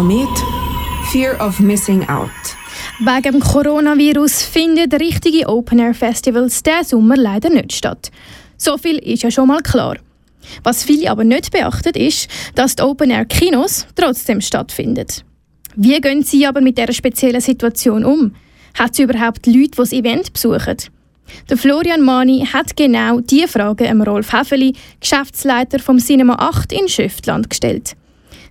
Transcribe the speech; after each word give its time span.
Komet 0.00 0.30
Fear 1.12 1.38
of 1.46 1.60
Missing 1.60 2.08
Out. 2.08 2.30
Wegen 3.00 3.32
dem 3.32 3.40
Coronavirus 3.40 4.44
finden 4.44 4.90
richtige 4.94 5.46
Open-Air-Festivals 5.46 6.62
diesen 6.62 6.84
Sommer 6.84 7.18
leider 7.18 7.50
nicht 7.50 7.74
statt. 7.74 8.10
So 8.56 8.78
viel 8.78 8.96
ist 8.96 9.24
ja 9.24 9.30
schon 9.30 9.48
mal 9.48 9.60
klar. 9.60 9.98
Was 10.62 10.84
viele 10.84 11.10
aber 11.10 11.24
nicht 11.24 11.50
beachten, 11.50 11.92
ist, 11.92 12.30
dass 12.54 12.76
die 12.76 12.82
Open-Air-Kinos 12.82 13.88
trotzdem 13.94 14.40
stattfinden. 14.40 15.06
Wie 15.76 16.00
gehen 16.00 16.22
Sie 16.22 16.46
aber 16.46 16.62
mit 16.62 16.78
dieser 16.78 16.94
speziellen 16.94 17.42
Situation 17.42 18.02
um? 18.02 18.34
Hat 18.78 18.92
es 18.92 19.00
überhaupt 19.00 19.46
Leute, 19.46 19.58
die 19.58 19.76
das 19.76 19.92
Event 19.92 20.32
besuchen? 20.32 20.78
Der 21.50 21.58
Florian 21.58 22.00
Mani 22.00 22.48
hat 22.50 22.74
genau 22.74 23.20
diese 23.20 23.48
Frage 23.48 23.86
Rolf 24.06 24.32
Heffeli, 24.32 24.72
Geschäftsleiter 24.98 25.78
vom 25.78 25.98
Cinema 25.98 26.36
8 26.36 26.72
in 26.72 26.88
Schöftland, 26.88 27.50
gestellt. 27.50 27.96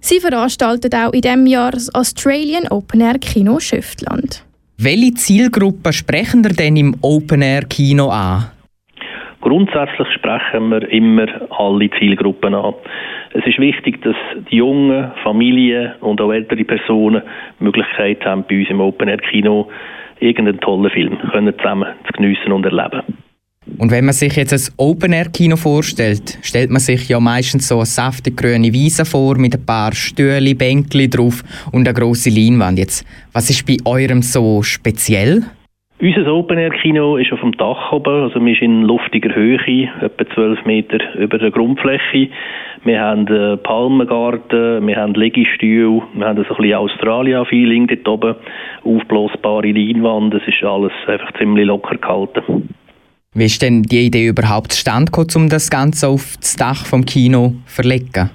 Sie 0.01 0.19
veranstaltet 0.19 0.95
auch 0.95 1.11
in 1.11 1.21
diesem 1.21 1.45
Jahr 1.45 1.71
das 1.71 1.93
Australian 1.93 2.67
Open 2.69 3.01
Air 3.01 3.19
Kino 3.19 3.59
Schöftland. 3.59 4.45
Welche 4.77 5.13
Zielgruppen 5.15 5.91
sprechen 5.91 6.41
ihr 6.43 6.55
denn 6.55 6.77
im 6.77 6.95
Open 7.01 7.41
Air 7.41 7.63
Kino 7.63 8.07
an? 8.07 8.45
Grundsätzlich 9.41 10.07
sprechen 10.15 10.69
wir 10.69 10.89
immer 10.89 11.27
alle 11.51 11.89
Zielgruppen 11.99 12.53
an. 12.53 12.73
Es 13.33 13.45
ist 13.45 13.59
wichtig, 13.59 14.01
dass 14.01 14.15
die 14.49 14.57
jungen 14.57 15.11
Familien 15.23 15.93
und 16.01 16.21
auch 16.21 16.31
ältere 16.31 16.63
Personen 16.63 17.21
die 17.59 17.63
Möglichkeit 17.65 18.23
haben, 18.25 18.45
bei 18.49 18.59
uns 18.59 18.69
im 18.69 18.79
Open 18.79 19.09
Air 19.09 19.17
Kino 19.17 19.69
irgendeinen 20.19 20.59
tollen 20.61 20.89
Film 20.91 21.17
können 21.31 21.57
zusammen 21.57 21.89
zu 22.05 22.13
geniessen 22.13 22.51
und 22.51 22.65
erleben. 22.65 23.01
Und 23.77 23.91
wenn 23.91 24.05
man 24.05 24.13
sich 24.13 24.35
jetzt 24.35 24.53
ein 24.53 24.73
Open-Air-Kino 24.77 25.55
vorstellt, 25.55 26.37
stellt 26.41 26.69
man 26.69 26.79
sich 26.79 27.07
ja 27.07 27.19
meistens 27.19 27.67
so 27.67 27.75
eine 27.77 27.85
saftig 27.85 28.37
grüne 28.37 28.73
Wiese 28.73 29.05
vor 29.05 29.37
mit 29.37 29.55
ein 29.55 29.65
paar 29.65 29.93
Stühle, 29.93 30.55
Bänkli 30.55 31.09
drauf 31.09 31.43
und 31.71 31.87
eine 31.87 31.97
grosse 31.97 32.29
Leinwand. 32.29 32.79
Jetzt, 32.79 33.05
was 33.33 33.49
ist 33.49 33.65
bei 33.65 33.77
eurem 33.85 34.21
so 34.21 34.63
speziell? 34.63 35.43
Unser 36.01 36.33
Open-Air-Kino 36.33 37.17
ist 37.17 37.33
auf 37.33 37.41
dem 37.41 37.51
Dach 37.57 37.91
oben, 37.91 38.23
also 38.23 38.39
wir 38.39 38.55
sind 38.55 38.63
in 38.63 38.83
luftiger 38.83 39.35
Höhe, 39.35 39.89
etwa 39.99 40.33
12 40.33 40.63
Meter 40.63 40.99
über 41.15 41.37
der 41.37 41.51
Grundfläche. 41.51 42.29
Wir 42.85 43.01
haben 43.01 43.27
einen 43.27 43.61
Palmengarten, 43.61 44.87
wir 44.87 44.95
haben 44.95 45.13
Liegestühle, 45.13 46.01
wir 46.13 46.25
haben 46.25 46.45
so 46.47 46.55
ein 46.55 46.61
bisschen 46.61 46.75
Australia-Feeling 46.75 47.87
dort 47.87 48.07
oben, 48.07 48.35
aufblasbare 48.85 49.73
Leinwand, 49.73 50.33
es 50.35 50.47
ist 50.47 50.63
alles 50.63 50.93
einfach 51.05 51.33
ziemlich 51.37 51.65
locker 51.65 51.97
gehalten. 51.97 52.69
Wie 53.39 53.45
ist 53.45 53.61
denn 53.61 53.83
die 53.83 54.07
Idee 54.07 54.27
überhaupt 54.27 54.73
zustande 54.73 55.13
gekommen, 55.13 55.45
um 55.45 55.49
das 55.49 55.69
Ganze 55.69 56.09
auf 56.09 56.35
das 56.41 56.57
Dach 56.57 56.85
vom 56.85 57.05
Kino 57.05 57.53
zu 57.67 57.73
verlegen? 57.73 58.31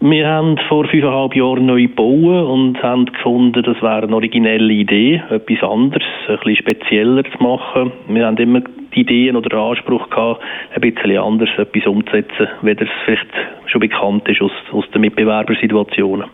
Wir 0.00 0.26
haben 0.26 0.56
vor 0.66 0.86
fünfeinhalb 0.88 1.36
Jahren 1.36 1.66
neu 1.66 1.82
gebaut 1.82 2.48
und 2.48 2.82
haben 2.82 3.04
gefunden, 3.04 3.62
das 3.62 3.76
wäre 3.82 4.04
eine 4.04 4.14
originelle 4.14 4.72
Idee, 4.72 5.22
etwas 5.28 5.62
anderes, 5.62 6.02
ein 6.26 6.38
bisschen 6.38 6.56
spezieller 6.56 7.22
zu 7.24 7.42
machen. 7.42 7.92
Wir 8.08 8.24
haben 8.24 8.38
immer 8.38 8.62
die 8.94 9.00
Ideen 9.00 9.36
oder 9.36 9.50
den 9.50 9.58
Anspruch 9.58 10.08
gehabt, 10.08 10.40
ein 10.74 10.80
bisschen 10.80 11.18
anders 11.18 11.50
etwas 11.58 11.86
umzusetzen, 11.86 12.48
wie 12.62 12.74
das 12.74 12.88
vielleicht 13.04 13.28
schon 13.66 13.82
bekannt 13.82 14.26
ist 14.26 14.40
aus, 14.40 14.52
aus 14.72 14.84
den 14.94 15.02
Mitbewerbersituationen. 15.02 16.30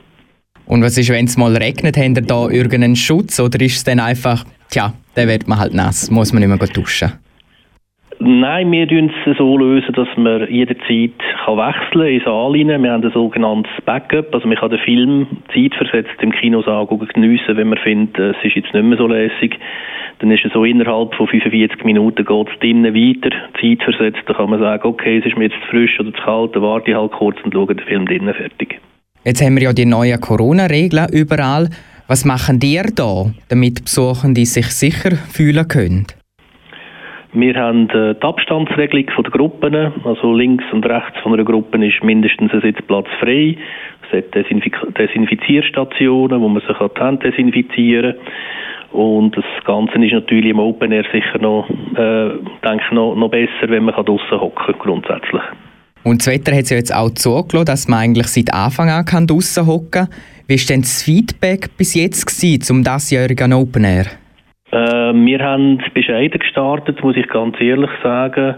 Und 0.66 0.84
was 0.84 0.96
ist, 0.96 1.10
wenn 1.10 1.24
es 1.24 1.36
mal 1.36 1.56
regnet, 1.56 1.96
habt 1.96 2.16
ihr 2.16 2.22
da 2.22 2.48
irgendeinen 2.48 2.94
Schutz 2.94 3.40
oder 3.40 3.60
ist 3.60 3.78
es 3.78 3.82
dann 3.82 3.98
einfach, 3.98 4.44
tja, 4.70 4.92
dann 5.16 5.26
wird 5.26 5.48
man 5.48 5.58
halt 5.58 5.74
nass, 5.74 6.08
muss 6.08 6.32
man 6.32 6.40
nicht 6.40 6.56
mehr 6.56 6.68
duschen? 6.68 7.14
Nein, 8.22 8.70
wir 8.70 8.84
lösen 8.84 9.10
es 9.24 9.38
so, 9.38 9.56
lösen, 9.56 9.94
dass 9.94 10.08
man 10.18 10.46
jederzeit 10.52 11.12
kann 11.42 11.56
wechseln 11.56 12.06
ins 12.06 12.24
Saal 12.24 12.52
rein. 12.52 12.82
Wir 12.82 12.92
haben 12.92 13.02
ein 13.02 13.10
sogenanntes 13.12 13.72
Backup, 13.86 14.34
also 14.34 14.46
man 14.46 14.58
kann 14.58 14.68
den 14.68 14.78
Film 14.80 15.26
zeitversetzt 15.54 16.20
im 16.20 16.30
Kinosaal 16.30 16.86
geniessen, 16.86 17.56
wenn 17.56 17.70
man 17.70 17.78
findet, 17.78 18.18
es 18.18 18.36
ist 18.44 18.56
jetzt 18.56 18.74
nicht 18.74 18.84
mehr 18.84 18.98
so 18.98 19.06
lässig. 19.06 19.58
Dann 20.18 20.30
ist 20.30 20.44
es 20.44 20.52
so 20.52 20.66
innerhalb 20.66 21.14
von 21.14 21.28
45 21.28 21.82
Minuten 21.84 22.26
geht 22.26 22.48
es 22.52 22.58
drinnen 22.60 22.94
weiter, 22.94 23.34
zeitversetzt. 23.58 24.20
Da 24.26 24.34
kann 24.34 24.50
man 24.50 24.60
sagen, 24.60 24.86
okay, 24.86 25.16
es 25.16 25.24
ist 25.24 25.38
mir 25.38 25.44
jetzt 25.44 25.56
zu 25.62 25.70
frisch 25.70 25.98
oder 25.98 26.12
zu 26.12 26.22
kalt, 26.22 26.54
dann 26.54 26.62
warte 26.62 26.90
ich 26.90 26.96
halt 26.98 27.12
kurz 27.12 27.38
und 27.42 27.54
schaue 27.54 27.74
den 27.74 27.86
Film 27.86 28.04
drinnen 28.04 28.34
fertig. 28.34 28.82
Jetzt 29.24 29.42
haben 29.42 29.56
wir 29.56 29.62
ja 29.62 29.72
die 29.72 29.86
neuen 29.86 30.20
Corona-Regeln 30.20 31.08
überall. 31.10 31.70
Was 32.06 32.26
machen 32.26 32.60
die 32.60 32.82
da, 32.94 33.30
damit 33.48 33.84
Besuchende 33.84 34.44
sich 34.44 34.66
sicher 34.66 35.12
fühlen 35.12 35.66
können? 35.68 36.19
Wir 37.32 37.54
haben 37.54 37.88
äh, 37.90 38.14
die 38.14 38.22
Abstandsregelung 38.22 39.06
der 39.06 39.30
Gruppen. 39.30 39.92
Also 40.04 40.34
links 40.34 40.64
und 40.72 40.84
rechts 40.84 41.18
von 41.22 41.32
einer 41.32 41.44
Gruppe 41.44 41.84
ist 41.86 42.02
mindestens 42.02 42.52
ein 42.52 42.60
Sitzplatz 42.60 43.06
frei. 43.20 43.56
Es 44.06 44.18
hat 44.18 44.34
Desinfiz 44.34 44.74
Desinfizierstationen, 44.98 46.40
wo 46.40 46.48
man 46.48 46.62
sich 46.62 46.76
die 46.76 47.00
Hände 47.00 47.30
desinfizieren 47.30 48.14
kann. 48.14 49.00
Und 49.00 49.36
das 49.36 49.44
Ganze 49.64 50.04
ist 50.04 50.12
natürlich 50.12 50.50
im 50.50 50.58
Open 50.58 50.90
Air 50.90 51.04
sicher 51.12 51.38
noch, 51.38 51.68
äh, 51.70 52.30
denke 52.64 52.94
noch, 52.94 53.14
noch 53.14 53.30
besser, 53.30 53.68
wenn 53.68 53.84
man 53.84 53.94
draußen 53.94 54.40
hocken 54.40 54.74
grundsätzlich. 54.80 55.42
Und 56.02 56.20
das 56.20 56.32
Wetter 56.32 56.52
hat 56.52 56.62
es 56.62 56.70
ja 56.70 56.78
jetzt 56.78 56.94
auch 56.94 57.10
zugelassen, 57.10 57.66
dass 57.66 57.86
man 57.86 58.00
eigentlich 58.00 58.26
seit 58.26 58.52
Anfang 58.52 58.88
an 58.88 59.26
draußen 59.26 59.66
hocken 59.66 59.90
kann. 59.90 60.08
Wie 60.48 60.58
war 60.58 60.66
denn 60.66 60.80
das 60.80 61.02
Feedback 61.02 61.68
bis 61.76 61.94
jetzt 61.94 62.26
gewesen, 62.26 62.62
zum 62.62 62.82
diesjährigen 62.82 63.52
Open 63.52 63.84
Air? 63.84 64.06
Äh, 65.10 65.14
wir 65.14 65.40
haben 65.40 65.78
bescheiden 65.94 66.38
gestartet, 66.38 67.02
muss 67.02 67.16
ich 67.16 67.28
ganz 67.28 67.60
ehrlich 67.60 67.90
sagen. 68.02 68.56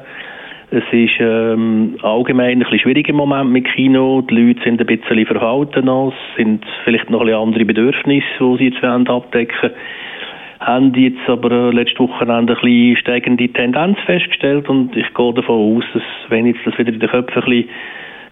Es 0.71 0.85
ist 0.91 1.21
ähm, 1.21 1.97
allgemein 2.03 2.53
ein 2.53 2.59
bisschen 2.61 2.79
schwierig 2.79 3.13
Moment 3.13 3.51
mit 3.51 3.67
Kino. 3.75 4.23
Die 4.23 4.35
Leute 4.35 4.63
sind 4.63 4.81
ein 4.81 4.87
bisschen 4.87 5.27
verhalten 5.27 5.85
noch, 5.85 6.15
sind 6.37 6.65
vielleicht 6.85 7.11
noch 7.11 7.21
ein 7.21 7.35
andere 7.35 7.67
Bedürfnisse, 7.67 8.25
die 8.41 8.57
sie 8.57 8.69
jetzt 8.69 8.83
abdecken 8.83 9.55
wollen. 9.61 9.75
Haben 10.61 10.95
jetzt 10.95 11.29
aber 11.29 11.51
äh, 11.51 11.71
letzte 11.73 11.99
Woche 11.99 12.27
ein 12.27 12.47
bisschen 12.47 12.97
steigende 12.97 13.49
Tendenz 13.49 13.99
festgestellt 14.07 14.69
und 14.71 14.97
ich 14.97 15.13
gehe 15.13 15.35
davon 15.35 15.77
aus, 15.77 15.85
dass 15.93 16.03
wenn 16.29 16.47
jetzt 16.47 16.61
das 16.65 16.79
wieder 16.79 16.93
in 16.93 17.01
den 17.01 17.11
Köpfen 17.11 17.43
ein 17.43 17.51
bisschen 17.51 17.69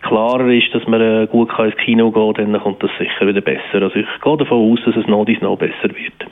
klarer 0.00 0.48
ist, 0.48 0.74
dass 0.74 0.86
man 0.86 1.00
äh, 1.02 1.26
gut 1.26 1.50
ins 1.58 1.76
Kino 1.76 2.10
gehen 2.10 2.34
kann, 2.34 2.52
dann 2.52 2.62
kommt 2.62 2.82
das 2.82 2.90
sicher 2.98 3.26
wieder 3.26 3.42
besser. 3.42 3.82
Also 3.82 3.96
ich 3.96 4.06
gehe 4.22 4.36
davon 4.38 4.72
aus, 4.72 4.78
dass 4.86 4.96
es 4.96 5.06
noch 5.08 5.26
dies 5.26 5.42
noch 5.42 5.58
besser 5.58 5.90
wird. 5.94 6.30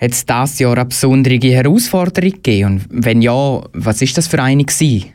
Hat 0.00 0.12
es 0.12 0.24
dieses 0.24 0.60
Jahr 0.60 0.78
eine 0.78 0.86
besondere 0.86 1.34
Herausforderung 1.34 2.30
gegeben? 2.30 2.86
Und 2.90 3.04
wenn 3.04 3.20
ja, 3.20 3.60
was 3.74 4.00
ist 4.00 4.16
das 4.16 4.28
für 4.28 4.42
eine 4.42 4.64
gewesen? 4.64 5.12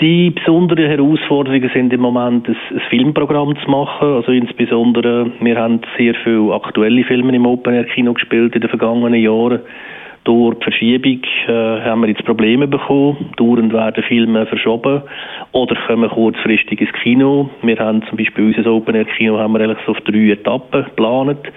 Die 0.00 0.30
besonderen 0.30 0.86
Herausforderungen 0.86 1.68
sind 1.74 1.92
im 1.92 2.02
Moment, 2.02 2.48
ein, 2.48 2.56
Filmprogramm 2.88 3.56
zu 3.64 3.68
machen. 3.68 4.14
Also 4.14 4.30
insbesondere, 4.30 5.32
wir 5.40 5.56
haben 5.56 5.80
sehr 5.98 6.14
viele 6.22 6.54
aktuelle 6.54 7.02
Filme 7.02 7.34
im 7.34 7.46
Open 7.46 7.74
Air 7.74 7.86
Kino 7.86 8.12
gespielt 8.14 8.54
in 8.54 8.60
den 8.60 8.70
vergangenen 8.70 9.20
Jahren. 9.20 9.60
Durch 10.22 10.56
die 10.58 10.62
Verschiebung 10.62 11.22
äh, 11.48 11.80
haben 11.82 12.02
wir 12.02 12.08
jetzt 12.08 12.24
Probleme 12.24 12.68
bekommen. 12.68 13.30
Dauernd 13.36 13.72
werden 13.72 14.04
Filme 14.04 14.46
verschoben 14.46 15.02
oder 15.50 15.76
kommen 15.88 16.10
kurzfristig 16.10 16.80
ins 16.80 16.92
Kino. 17.02 17.50
Wir 17.62 17.78
haben 17.78 18.04
zum 18.08 18.18
Beispiel 18.18 18.54
unser 18.54 18.70
Open 18.70 18.94
Air 18.94 19.04
Kino 19.04 19.36
haben 19.36 19.54
wir 19.54 19.62
eigentlich 19.62 19.84
so 19.84 19.92
auf 19.92 20.00
drei 20.02 20.30
Etappen 20.30 20.84
geplant 20.84 21.50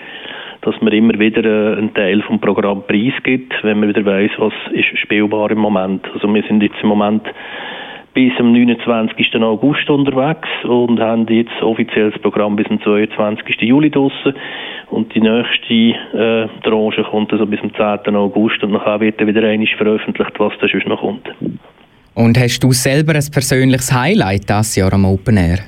dass 0.61 0.75
man 0.81 0.93
immer 0.93 1.17
wieder 1.19 1.43
äh, 1.43 1.77
einen 1.77 1.93
Teil 1.93 2.21
vom 2.23 2.39
Programm 2.39 2.83
preisgibt, 2.85 3.53
wenn 3.63 3.79
man 3.79 3.89
wieder 3.89 4.05
weiß, 4.05 4.31
was 4.37 4.53
ist 4.71 4.97
spielbar 4.99 5.51
im 5.51 5.59
Moment. 5.59 6.05
Also 6.13 6.33
wir 6.33 6.43
sind 6.43 6.61
jetzt 6.61 6.81
im 6.81 6.89
Moment 6.89 7.23
bis 8.13 8.33
am 8.39 8.51
29. 8.51 9.35
August 9.35 9.89
unterwegs 9.89 10.49
und 10.63 10.99
haben 10.99 11.27
jetzt 11.27 11.61
offiziell 11.61 12.11
das 12.11 12.21
Programm 12.21 12.55
bis 12.55 12.67
am 12.69 12.81
22. 12.81 13.61
Juli 13.61 13.89
draussen. 13.89 14.33
Und 14.89 15.13
die 15.13 15.21
nächste 15.21 15.73
äh, 15.73 16.47
Tranche 16.63 17.03
kommt 17.03 17.31
also 17.31 17.45
bis 17.45 17.61
am 17.61 17.73
10. 17.73 18.15
August 18.15 18.63
und 18.63 18.71
nachher 18.71 18.99
wird 18.99 19.21
dann 19.21 19.27
wieder 19.27 19.47
einiges 19.47 19.77
veröffentlicht, 19.77 20.31
was 20.37 20.53
da 20.59 20.67
sonst 20.67 20.87
noch 20.87 20.99
kommt. 20.99 21.29
Und 22.15 22.37
hast 22.37 22.59
du 22.63 22.71
selber 22.71 23.13
ein 23.13 23.25
persönliches 23.31 23.93
Highlight 23.93 24.49
dieses 24.49 24.75
Jahr 24.75 24.91
am 24.93 25.05
Open 25.05 25.37
Air? 25.37 25.59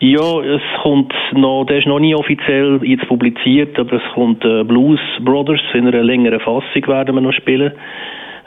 Ja, 0.00 0.40
es 0.42 0.62
kommt 0.82 1.12
noch, 1.32 1.64
der 1.64 1.78
ist 1.78 1.88
noch 1.88 1.98
nie 1.98 2.14
offiziell 2.14 2.78
jetzt 2.84 3.08
publiziert, 3.08 3.76
aber 3.78 3.94
es 3.94 4.12
kommt 4.14 4.44
äh, 4.44 4.62
Blues 4.62 5.00
Brothers 5.22 5.60
in 5.74 5.88
einer 5.88 6.04
längeren 6.04 6.38
Fassung 6.38 6.86
werden 6.86 7.16
wir 7.16 7.20
noch 7.20 7.32
spielen. 7.32 7.72